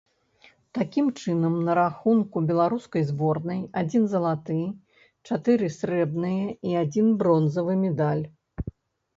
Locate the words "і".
6.71-6.77